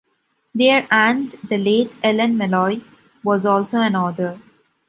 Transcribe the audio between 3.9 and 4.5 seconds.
author.